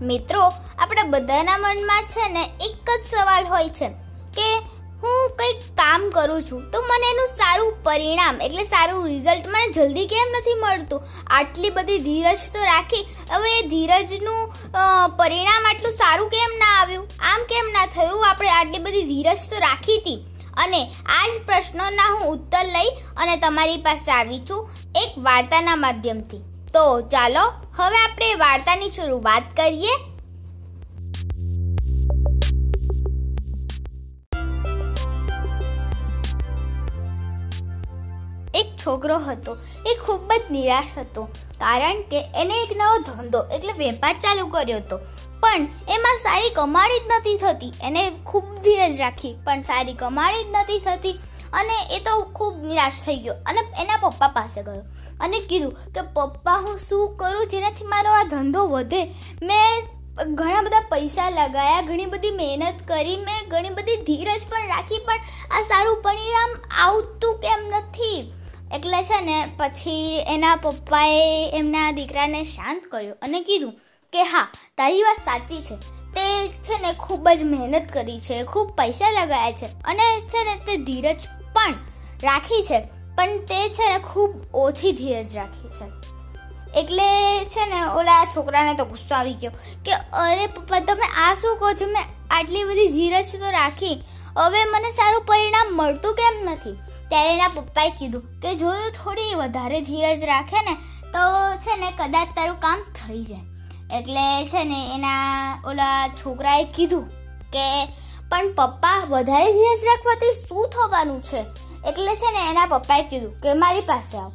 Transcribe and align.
મિત્રો, 0.00 0.42
આપણા 0.78 1.04
બધાના 1.04 1.56
મનમાં 1.58 2.02
છે 2.02 2.28
ને 2.28 2.44
એક 2.66 2.90
જ 2.90 3.02
સવાલ 3.04 3.46
હોય 3.46 3.68
છે 3.68 3.88
કે 4.36 4.46
હું 5.02 5.30
કંઈક 5.38 5.60
કામ 5.78 6.06
કરું 6.10 6.42
છું 6.42 6.62
તો 6.70 6.80
મને 6.82 7.10
એનું 7.10 7.28
સારું 7.32 7.72
પરિણામ 7.84 8.40
એટલે 8.42 8.64
સારું 8.64 9.04
રિઝલ્ટ 9.06 9.48
મને 9.48 9.68
જલ્દી 9.68 10.06
કેમ 10.06 10.32
નથી 10.38 10.56
મળતું? 10.60 11.04
આટલી 11.30 11.70
બધી 11.70 11.98
ધીરજ 11.98 12.46
તો 12.54 12.64
રાખી 12.64 13.04
હવે 13.30 13.52
એ 13.58 13.62
ધીરજનું 13.68 14.42
પરિણામ 15.16 15.68
આટલું 15.70 15.92
સારું 15.92 16.30
કેમ 16.30 16.58
ના 16.58 16.72
આવ્યું? 16.80 17.06
આમ 17.32 17.46
કેમ 17.52 17.72
ના 17.72 17.86
થયું? 17.86 18.28
આપણે 18.28 18.50
આટલી 18.50 18.84
બધી 18.84 19.02
ધીરજ 19.04 19.48
તો 19.50 19.58
રાખી 19.58 19.98
હતી. 19.98 20.18
અને 20.56 20.80
આ 21.16 21.24
જ 21.28 21.42
પ્રશ્નોના 21.46 22.12
હું 22.14 22.28
ઉત્તર 22.32 22.64
લઈ 22.76 22.90
અને 23.16 23.36
તમારી 23.36 23.82
પાસે 23.82 24.12
આવી 24.12 24.40
છું 24.50 24.70
એક 24.96 25.18
વાર્તાના 25.18 25.76
માધ્યમથી. 25.76 26.40
તો 26.74 26.82
ચાલો 27.12 27.42
હવે 27.76 27.98
આપણે 27.98 28.34
વાર્તાની 28.34 28.90
શરૂઆત 28.90 29.46
કરીએ. 29.56 29.94
એક 38.54 38.68
છોકરો 38.82 39.16
હતો. 39.18 39.56
એ 39.86 39.94
ખૂબ 40.04 40.32
જ 40.32 40.52
નિરાશ 40.52 40.92
હતો, 40.98 41.24
કારણ 41.58 42.02
કે 42.02 42.20
એને 42.42 42.60
એક 42.62 42.76
નવો 42.76 42.98
ધંધો 43.00 43.40
એટલે 43.56 43.72
વેપાર 43.72 44.14
ચાલુ 44.18 44.46
કર્યો 44.46 44.78
હતો. 44.78 45.00
પણ 45.40 45.66
એમાં 45.88 46.22
સારી 46.22 46.50
કમાણી 46.50 47.00
જ 47.00 47.10
નથી 47.10 47.36
થતી. 47.36 47.72
એને 47.82 48.06
ખૂબ 48.26 48.54
ધીરજ 48.62 48.96
રાખી, 49.00 49.34
પણ 49.44 49.62
સારી 49.62 49.94
કમાણી 49.94 50.44
જ 50.44 50.46
નથી 50.52 50.80
થતી. 50.80 51.16
અને 51.52 51.76
એ 51.96 52.00
તો 52.00 52.16
ખૂબ 52.22 52.64
નિરાશ 52.64 53.04
થઈ 53.06 53.16
ગયો 53.16 53.34
અને 53.46 53.60
એના 53.82 54.00
પપ્પા 54.02 54.28
પાસે 54.28 54.62
ગયો. 54.62 54.82
અને 55.20 55.40
કીધું 55.40 55.72
કે, 55.72 56.00
પપ્પા, 56.02 56.54
હું 56.54 56.78
શું 56.88 57.16
કરું 57.16 57.46
જેનાથી 57.46 57.84
મારો 57.84 58.10
આ 58.10 58.24
ધંધો 58.24 58.66
વધે? 58.66 59.04
મેં 59.42 60.00
ઘણા 60.34 60.62
બધા 60.62 60.80
પૈસા 60.80 61.30
લગાયા, 61.30 61.80
ઘણી 61.80 62.06
બધી 62.06 62.30
મહેનત 62.30 62.88
કરી, 62.88 63.16
મેં 63.16 63.48
ઘણી 63.48 63.68
બધી 63.68 63.96
ધીરજ 63.96 64.40
પણ 64.50 64.66
રાખી, 64.68 64.98
પણ 64.98 65.20
આ 65.58 65.62
સારું 65.62 66.02
પરિણામ 66.02 66.50
આવતું 66.80 67.38
કેમ 67.38 67.68
નથી? 67.68 68.32
એટલે 68.74 69.02
છે 69.02 69.20
ને, 69.20 69.48
પછી 69.56 70.24
એના 70.26 70.56
પપ્પાએ 70.56 71.50
એમના 71.54 71.90
દીકરાને 71.90 72.44
શાંત 72.44 72.82
કર્યો 72.90 73.14
અને 73.22 73.40
કીધું 73.40 73.72
કે, 74.12 74.22
હા, 74.22 74.48
તારી 74.78 75.02
વાત 75.02 75.16
સાચી 75.16 75.60
છે. 75.62 75.76
તે 76.10 76.48
છે 76.48 76.78
ને 76.82 76.92
ખૂબ 76.92 77.28
જ 77.28 77.42
મહેનત 77.42 77.92
કરી 77.92 78.20
છે, 78.20 78.42
ખૂબ 78.42 78.70
પૈસા 78.70 79.10
લગાયા 79.10 79.52
છે 79.52 79.66
અને 79.66 80.20
છે 80.20 80.44
ને 80.44 80.54
તે 80.66 80.76
ધીરજ 80.76 81.16
પણ 81.52 81.74
રાખી 82.22 82.62
છે. 82.62 82.99
પણ 83.20 83.38
તે 83.38 83.68
છે 83.68 83.88
ને 83.88 83.98
ખૂબ 83.98 84.30
ઓછી 84.54 84.92
ધીરજ 84.92 85.36
રાખી 85.36 85.68
છે. 85.68 85.86
એટલે 86.80 87.44
છે 87.44 87.66
ને 87.66 87.84
ઓલા 87.84 88.24
છોકરાને 88.24 88.74
તો 88.74 88.84
ગુસ્સો 88.84 89.14
આવી 89.14 89.34
ગયો 89.34 89.50
કે, 89.84 89.92
અરે 90.12 90.46
પપ્પા, 90.46 90.80
તમે 90.80 91.08
આ 91.16 91.34
શું 91.34 91.58
કહો 91.58 91.72
છો? 91.72 91.86
મેં 91.86 92.02
આટલી 92.30 92.64
બધી 92.64 92.88
ધીરજ 92.88 93.26
તો 93.32 93.50
રાખી. 93.50 94.02
હવે 94.36 94.64
મને 94.64 94.90
સારું 94.90 95.24
પરિણામ 95.24 95.66
મળતું 95.76 96.14
કેમ 96.14 96.50
નથી? 96.52 96.72
ત્યારે 97.08 97.34
એના 97.34 97.48
પપ્પાએ 97.48 97.90
કીધું 97.90 98.40
કે, 98.40 98.54
જો 98.54 98.72
તું 98.72 99.04
થોડી 99.04 99.34
વધારે 99.34 99.80
ધીરજ 99.80 100.24
રાખે 100.24 100.62
ને, 100.62 100.74
તો 101.12 101.18
છે 101.56 101.76
ને 101.76 101.90
કદાચ 101.90 102.28
તારું 102.36 102.60
કામ 102.60 102.78
થઈ 102.82 103.24
જાય. 103.24 103.40
એટલે 103.98 104.46
છે 104.46 104.64
ને 104.64 104.94
એના 104.94 105.62
ઓલા 105.64 106.08
છોકરાએ 106.08 106.64
કીધું 106.64 107.08
કે, 107.52 107.86
પણ 108.30 108.52
પપ્પા, 108.52 109.02
વધારે 109.08 109.52
ધીરજ 109.52 109.84
રાખવાથી 109.84 110.32
શું 110.48 110.68
થવાનું 110.68 111.22
છે? 111.22 111.69
એટલે 111.88 112.12
છે 112.16 112.28
ને 112.32 112.40
એના 112.50 112.66
પપ્પાએ 112.66 113.02
કીધું 113.02 113.34
કે 113.42 113.54
મારી 113.54 113.80
પાસે 113.80 114.16
આવ. 114.18 114.32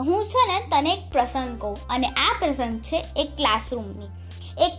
હું 0.00 0.26
છે 0.26 0.42
ને 0.50 0.58
તને 0.70 0.92
એક 0.92 1.02
પ્રસંગ 1.12 1.52
કહું 1.58 1.76
અને 1.90 2.08
આ 2.24 2.32
પ્રસંગ 2.40 2.80
છે 2.80 2.98
એક 3.16 3.30
ક્લાસરૂમની. 3.36 4.10
એક 4.58 4.74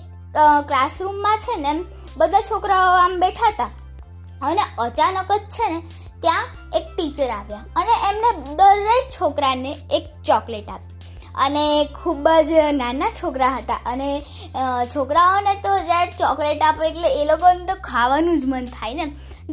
ક્લાસરૂમમાં 0.67 1.37
છે 1.37 1.55
ને 1.61 1.71
બધા 2.17 2.41
છોકરાઓ 2.41 2.93
આમ 2.95 3.13
બેઠા 3.19 3.49
હતા 3.49 3.71
અને 4.41 4.63
અચાનક 4.79 5.31
જ 5.31 5.41
છે 5.55 5.69
ને 5.69 5.79
ત્યાં 6.21 6.47
એક 6.77 6.85
ટીચર 6.95 7.29
આવ્યા 7.29 7.65
અને 7.75 7.93
એમને 8.09 8.29
દરેક 8.55 9.05
છોકરાને 9.19 9.71
એક 9.91 10.05
ચોકલેટ 10.23 10.69
આપી. 10.69 10.95
અને 11.35 11.63
ખૂબ 11.95 12.27
જ 12.47 12.51
નાના 12.73 13.11
છોકરા 13.23 13.53
હતા 13.55 13.79
અને 13.85 14.09
છોકરાઓને 14.95 15.53
તો 15.55 15.71
જ્યારે 15.79 16.11
ચોકલેટ 16.19 16.61
આપો 16.61 16.83
એટલે 16.83 17.09
એ 17.21 17.25
લોકોને 17.25 17.65
તો 17.65 17.75
ખાવાનું 17.83 18.39
જ 18.39 18.45
મન 18.45 18.65
થાય 18.65 18.93
ને 18.93 19.05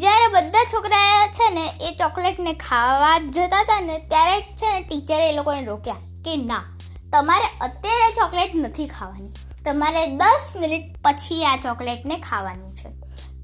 જ્યારે 0.02 0.26
બધા 0.32 0.64
છોકરા 0.72 1.26
છે 1.36 1.46
ને 1.56 1.64
એ 1.88 1.90
ચોકલેટને 2.00 2.52
ખાવા 2.64 3.18
જતા 3.36 3.60
હતા 3.60 3.80
ને, 3.80 3.96
ત્યારે 4.10 4.40
છે 4.60 4.72
ને 4.72 4.80
ટીચરે 4.82 5.28
એ 5.28 5.36
લોકોને 5.36 5.62
રોક્યા 5.70 6.02
કે 6.24 6.34
ના, 6.42 6.64
તમારે 7.12 7.48
અત્યારે 7.66 8.10
ચોકલેટ 8.18 8.52
નથી 8.56 8.88
ખાવાની. 8.88 9.32
તમારે 9.66 10.02
દસ 10.20 10.44
મિનિટ 10.60 10.84
પછી 11.04 11.44
આ 11.44 11.56
ચોકલેટને 11.64 12.18
ખાવાનું 12.26 12.76
છે. 12.78 12.90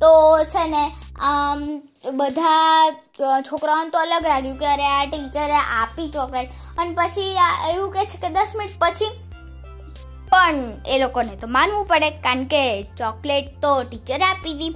તો 0.00 0.10
છે 0.52 0.64
ને, 0.74 0.84
આમ, 1.30 1.60
બધા 2.20 3.40
છોકરાઓને 3.48 3.90
તો 3.90 3.98
અલગ 4.04 4.28
લાગ્યું 4.32 4.58
કે 4.62 4.68
અરે 4.74 4.86
આ 4.90 5.04
ટીચરે 5.06 5.58
આપી 5.80 6.08
ચોકલેટ. 6.16 6.48
અને 6.78 6.96
પછી 6.98 7.30
એવું 7.70 7.92
કહે 7.94 8.04
છે 8.06 8.22
કે 8.22 8.34
દસ 8.36 8.56
મિનિટ 8.60 8.80
પછી 8.80 9.12
પણ 10.32 10.60
એ 10.86 10.98
લોકોને 11.02 11.34
તો 11.36 11.54
માનવું 11.56 11.86
પડે, 11.86 12.10
કારણ 12.26 12.44
કે 12.54 12.62
ચોકલેટ 13.00 13.52
તો 13.64 13.72
ટીચરે 13.84 14.24
આપી 14.24 14.54
હતી 14.56 14.74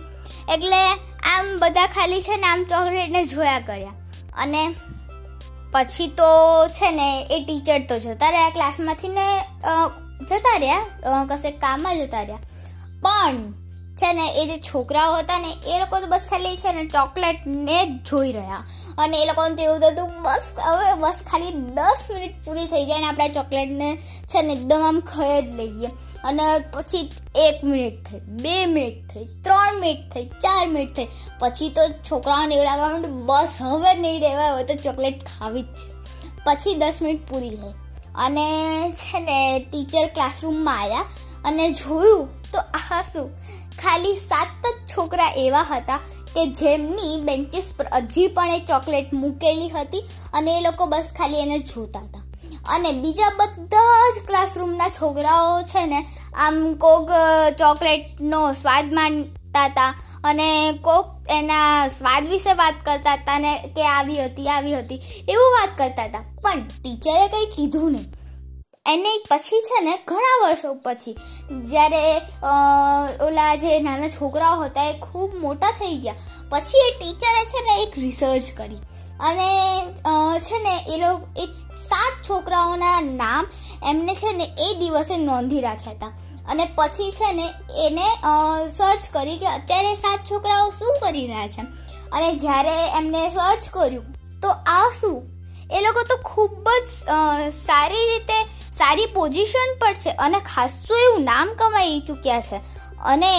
એટલે 0.54 0.80
આમ 1.26 1.46
બધા 1.58 1.86
ખાલી 1.86 2.22
છે 2.22 2.36
ને 2.36 2.46
આમ 2.46 2.64
ચોકલેટને 2.64 3.24
જોયા 3.24 3.60
કર્યા. 3.60 3.94
અને 4.42 4.62
પછી 5.72 6.06
તો 6.18 6.30
છે 6.78 6.90
ને 6.92 7.08
એ 7.30 7.44
ટીચર 7.44 7.80
તો 7.88 7.98
જતા 7.98 8.30
રહ્યા 8.30 8.50
ક્લાસમાંથી 8.50 9.08
ને 9.08 9.28
જતા 10.30 10.56
રહ્યા 10.56 11.24
કશે 11.30 11.50
કામમાં 11.62 11.98
જતા 11.98 12.22
રહ્યા. 12.22 12.42
પણ 13.02 13.36
છે 13.96 14.08
ને 14.12 14.24
એ 14.40 14.42
જે 14.46 14.56
છોકરાઓ 14.58 15.12
હતા 15.16 15.38
ને, 15.38 15.50
એ 15.66 15.78
લોકો 15.78 16.00
તો 16.00 16.06
બસ 16.06 16.24
ખાલી 16.30 16.56
છે 16.56 16.72
ને 16.72 16.82
ચોકલેટ 16.86 17.46
ને 17.46 17.78
જ 17.86 17.92
જોઈ 18.08 18.32
રહ્યા. 18.32 18.60
અને 18.98 19.22
એ 19.22 19.26
લોકોને 19.26 19.54
તો 19.56 19.62
એવું 19.62 19.80
થતું, 19.80 20.10
બસ, 20.22 20.48
હવે 20.62 20.94
બસ 21.00 21.22
ખાલી 21.30 21.52
દસ 21.76 22.02
મિનિટ 22.10 22.34
પૂરી 22.44 22.66
થઈ 22.66 22.84
જાય 22.86 23.00
ને 23.00 23.08
આપણે 23.08 23.28
ચોકલેટને 23.28 23.88
છે 24.32 24.42
ને 24.42 24.52
એકદમ 24.52 24.82
આમ 24.88 24.98
ખાઈ 25.12 25.42
જ 25.42 25.54
લઈએ. 25.60 25.90
અને 26.26 26.46
પછી 26.74 27.02
એક 27.46 27.56
મિનિટ 27.64 27.98
થઈ, 28.06 28.20
બે 28.42 28.54
મિનિટ 28.66 29.00
થઈ, 29.12 29.26
ત્રણ 29.44 29.80
મિનિટ 29.80 30.06
થઈ, 30.12 30.26
ચાર 30.44 30.64
મિનિટ 30.66 30.94
થઈ. 30.96 31.08
પછી 31.40 31.70
તો 31.70 31.82
છોકરાઓને 32.08 32.54
એવું 32.54 32.80
માટે 32.82 33.10
બસ 33.28 33.56
હવે 33.64 33.92
નહીં 33.94 34.22
રહેવા 34.24 34.48
હવે 34.52 34.64
તો 34.70 34.78
ચોકલેટ 34.84 35.26
ખાવી 35.30 35.62
જ 35.62 35.76
છે. 35.78 35.88
પછી 36.46 36.74
દસ 36.74 36.98
મિનિટ 37.02 37.22
પૂરી 37.30 37.54
થઈ. 37.62 37.74
અને 38.24 38.46
છે 39.00 39.20
ને 39.20 39.38
ટીચર 39.60 40.06
ક્લાસરૂમમાં 40.16 40.82
આવ્યા 40.82 41.06
અને 41.44 41.64
જોયું 41.72 42.28
તો 42.52 42.60
આ 42.80 43.02
શું, 43.12 43.30
ખાલી 43.80 44.18
સાત 44.22 44.48
જ 44.64 44.76
છોકરા 44.92 45.32
એવા 45.44 45.66
હતા 45.70 46.00
કે 46.34 46.44
જેમની 46.60 47.14
બેન્ચીસ 47.26 47.68
પર 47.76 47.88
હજી 47.94 48.28
પણ 48.36 48.54
એ 48.54 48.64
ચોકલેટ 48.70 49.12
મૂકેલી 49.22 49.74
હતી 49.74 50.06
અને 50.32 50.50
એ 50.58 50.64
લોકો 50.66 50.86
બસ 50.86 51.08
ખાલી 51.18 51.42
એને 51.46 51.58
જોતા 51.70 52.06
હતા. 52.06 52.25
અને 52.74 52.90
બીજા 53.02 53.32
બધા 53.38 54.12
જ 54.14 54.24
ક્લાસરૂમના 54.28 54.90
છોકરાઓ 54.90 55.62
છે 55.70 55.86
ને, 55.86 56.00
આમ 56.44 56.56
કોક 56.84 57.08
ચોકલેટનો 57.60 58.40
સ્વાદ 58.60 58.92
માનતા 58.98 59.68
હતા 59.68 59.92
અને 60.24 60.48
કોક 60.82 61.06
એના 61.30 61.88
સ્વાદ 61.90 62.24
વિશે 62.32 62.52
વાત 62.60 62.76
કરતા 62.86 63.16
હતા 63.16 63.38
ને 63.38 63.52
કે 63.74 63.88
આવી 63.88 64.20
હતી 64.20 64.48
આવી 64.50 64.76
હતી, 64.80 65.00
એવું 65.32 65.56
વાત 65.56 65.72
કરતા 65.78 66.06
હતા 66.08 66.24
પણ 66.42 66.68
ટીચરે 66.70 67.26
કંઈ 67.32 67.52
કીધું 67.56 67.92
નહીં. 67.92 68.08
એને 68.86 69.12
પછી 69.28 69.62
છે 69.66 69.78
ને, 69.84 69.94
ઘણા 70.08 70.36
વર્ષો 70.42 70.74
પછી, 70.84 71.16
જ્યારે 71.70 72.02
ઓલા 73.26 73.54
જે 73.62 73.78
નાના 73.86 74.10
છોકરાઓ 74.10 74.58
હતા 74.60 74.90
એ 74.90 74.98
ખૂબ 75.06 75.30
મોટા 75.44 75.72
થઈ 75.80 75.96
ગયા, 76.04 76.20
પછી 76.50 76.84
એ 76.88 76.92
ટીચરે 76.92 77.42
છે 77.52 77.64
ને 77.66 77.74
એક 77.84 77.98
રિસર્ચ 78.02 78.52
કરી. 78.58 78.80
અને 79.20 79.48
છે 80.38 80.58
ને, 80.62 80.74
એ 80.94 80.96
લોકો, 81.00 81.26
એ 81.36 81.46
સાત 81.80 82.14
છોકરાઓના 82.28 83.00
નામ 83.00 83.46
એમને 83.84 84.14
છે 84.14 84.32
ને 84.32 84.46
એ 84.58 84.74
દિવસે 84.78 85.16
નોંધી 85.16 85.60
રાખ્યા 85.60 85.92
હતા. 85.92 86.12
અને 86.48 86.64
પછી 86.74 87.10
છે 87.12 87.32
ને 87.32 87.46
એને 87.86 88.06
સર્ચ 88.70 89.08
કરી 89.12 89.38
કે 89.38 89.46
અત્યારે 89.46 89.94
સાત 89.94 90.20
છોકરાઓ 90.30 90.70
શું 90.70 90.96
કરી 91.02 91.26
રહ્યા 91.26 91.48
છે. 91.48 91.62
અને 92.12 92.32
જ્યારે 92.32 92.76
એમને 92.98 93.30
સર્ચ 93.30 93.68
કર્યું, 93.70 94.04
તો 94.40 94.48
આ 94.48 94.90
શું? 95.00 95.22
એ 95.70 95.80
લોકો 95.80 96.02
તો 96.02 96.16
ખૂબ 96.24 96.68
જ 96.68 96.88
સારી 97.50 98.04
રીતે, 98.10 98.38
સારી 98.72 99.06
પોઝિશન 99.06 99.74
પર 99.80 99.94
છે 99.94 100.10
અને 100.10 100.40
ખાસું 100.40 100.96
એવું 100.98 101.24
નામ 101.24 101.48
કમાઈ 101.54 102.00
ચૂક્યા 102.00 102.40
છે. 102.40 102.56
અને 103.04 103.32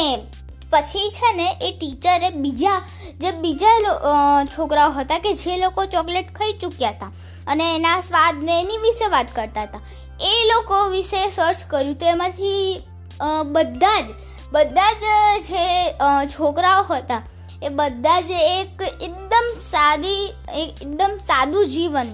પછી 0.72 1.10
છે 1.12 1.30
ને 1.36 1.48
એ 1.62 1.70
ટીચરે 1.74 2.30
બીજા, 2.38 2.80
જે 3.22 3.30
બીજા 3.44 3.78
છોકરાઓ 4.56 4.92
હતા 4.92 5.20
કે 5.20 5.32
જે 5.36 5.58
લોકો 5.58 5.86
ચોકલેટ 5.88 6.34
ખાઈ 6.34 6.60
ચૂક્યા 6.62 6.96
હતા 6.96 7.12
અને 7.48 7.66
એના 7.76 8.02
સ્વાદને 8.02 8.54
એની 8.62 8.84
વિશે 8.86 9.08
વાત 9.10 9.34
કરતા 9.36 9.64
હતા, 9.64 9.84
એ 10.22 10.34
લોકો 10.52 10.76
વિશે 10.90 11.22
સર્ચ 11.30 11.60
કર્યું 11.70 11.96
તો 11.96 12.06
એમાંથી 12.08 12.62
બધા 13.52 14.00
જ 14.02 14.10
બધા 14.54 14.94
જ 14.96 15.06
જે 15.48 15.64
છોકરાઓ 16.34 16.84
હતા, 16.84 17.22
એ 17.64 17.70
બધા 17.72 18.22
જ 18.22 18.32
એક 18.54 18.88
એકદમ 19.08 19.48
સાદી 19.70 20.24
એકદમ 20.64 21.14
સાદું 21.24 21.66
જીવન 21.68 22.10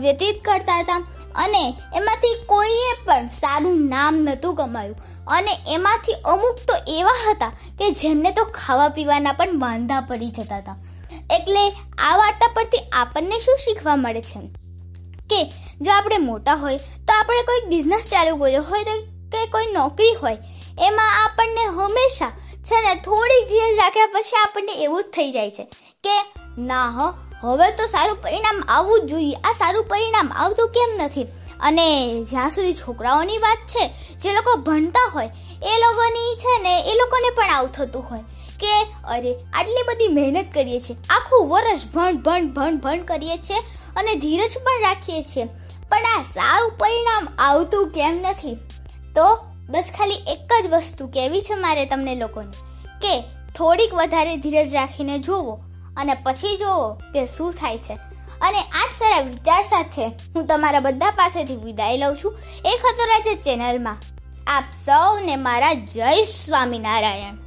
વ્યતીત 0.00 0.42
કરતા 0.44 0.78
હતા 0.78 1.00
અને 1.36 1.62
એમાંથી 1.98 2.36
સારું 3.54 3.88
નામ 3.88 4.14
નહોતું 4.14 4.54
કમાયું. 4.54 4.96
અને 5.26 5.50
એમાંથી 5.68 6.12
અમુક 6.12 6.56
તો 6.68 6.74
એવા 6.88 7.30
હતા 7.30 7.48
કે 7.48 7.90
જેમને 7.90 8.30
તો 8.30 8.44
ખાવા 8.44 8.88
પીવાના 8.88 9.32
પણ 9.32 9.60
વાંધા 9.60 10.00
પડી 10.00 10.28
જતા 10.28 10.56
હતા. 10.56 10.76
એટલે 11.30 11.68
આ 11.98 12.16
વાર્તા 12.16 12.50
પરથી 12.54 12.78
આપણને 12.92 13.38
શું 13.38 13.58
શીખવા 13.58 13.96
મળે 13.96 14.20
છે? 14.20 14.40
કે 15.30 15.44
જો 15.80 15.92
આપણે 15.92 16.18
મોટા 16.18 16.54
હોય, 16.54 16.76
તો 16.76 17.12
આપણે 17.18 17.42
કોઈ 17.42 17.68
બિઝનેસ 17.68 18.08
ચાલુ 18.08 18.36
કર્યો 18.36 18.62
હોય, 18.62 18.84
તો 18.84 18.92
કે 19.32 19.46
કોઈ 19.46 19.66
નોકરી 19.72 20.14
હોય, 20.22 20.38
એમાં 20.80 21.24
આપણને 21.24 21.64
હંમેશા 21.64 22.30
છે 22.64 22.82
ને 22.82 22.94
થોડીક 22.94 23.48
ધીરજ 23.48 23.78
રાખ્યા 23.78 24.06
પછી 24.06 24.36
આપણને 24.36 24.72
એવું 24.72 25.02
જ 25.02 25.06
થઈ 25.06 25.30
જાય 25.30 25.50
છે 25.50 25.64
કે, 26.04 26.16
ના 26.58 27.14
હવે 27.40 27.70
તો 27.70 27.86
સારું 27.86 28.22
પરિણામ 28.22 28.62
આવવું 28.68 29.00
જ 29.00 29.10
જોઈએ. 29.10 29.34
આ 29.34 29.52
સારું 29.52 29.84
પરિણામ 29.84 30.32
આવતું 30.32 30.68
કેમ 30.68 31.04
નથી? 31.04 31.26
અને 31.60 32.24
જ્યાં 32.24 32.50
સુધી 32.50 32.74
છોકરાઓની 32.74 33.38
વાત 33.38 33.58
છે, 33.66 33.88
જે 34.16 34.32
લોકો 34.32 34.56
ભણતા 34.56 35.10
હોય, 35.14 35.30
એ 35.62 35.78
લોકોની 35.78 36.36
છે 36.36 36.62
ને, 36.62 36.80
એ 36.80 36.94
લોકોને 36.94 37.30
પણ 37.30 37.50
આવું 37.50 37.68
થતું 37.68 38.02
હોય 38.02 38.20
કે 38.60 38.82
અરે, 39.08 39.34
આટલી 39.52 39.84
બધી 39.88 40.08
મહેનત 40.08 40.54
કરીએ 40.54 40.80
છીએ, 40.80 40.96
આખું 41.10 41.48
વર્ષ 41.48 41.86
ભણ 41.94 42.16
ભણ 42.16 42.46
ભણ 42.46 42.76
ભણ 42.76 43.02
કરીએ 43.02 43.36
છીએ 43.36 43.58
અને 43.96 44.14
ધીરજ 44.14 44.50
પણ 44.50 44.80
રાખીએ 44.80 45.22
છીએ. 45.22 45.44
પણ 45.88 46.02
આ 46.18 46.22
સારું 46.22 46.72
પરિણામ 46.78 47.28
આવતું 47.38 47.88
કેમ 47.88 48.18
નથી? 48.22 48.54
તો 49.14 49.38
બસ 49.68 49.90
ખાલી 49.98 50.14
એક 50.14 50.64
જ 50.64 50.66
વસ્તુ 50.66 51.06
કહેવી 51.06 51.40
છે 51.40 51.54
મારે 51.54 51.86
તમને 51.86 52.14
લોકોને, 52.14 52.50
કે 52.98 53.20
થોડીક 53.52 53.94
વધારે 53.94 54.36
ધીરજ 54.36 54.74
રાખીને 54.74 55.18
જોવો 55.18 55.60
અને 55.96 56.14
પછી 56.14 56.56
જોવો 56.56 56.94
કે 56.94 57.26
શું 57.26 57.52
થાય 57.52 57.78
છે. 57.78 58.13
અને 58.44 58.58
આ 58.58 58.86
જ 58.86 58.96
સારા 58.98 59.20
વિચાર 59.20 59.62
સાથે 59.62 60.06
હું 60.06 60.46
તમારા 60.46 60.80
બધા 60.80 61.10
પાસેથી 61.10 61.56
વિદાય 61.56 61.96
લઉં 61.96 62.16
છું. 62.24 62.38
એક 62.64 62.86
હતો 62.86 63.04
રાજા 63.04 63.42
ચેનલમાં. 63.42 63.96
આપ 64.46 64.64
સૌને 64.84 65.36
મારા 65.36 65.72
જય 65.72 66.22
સ્વામિનારાયણ. 66.22 67.43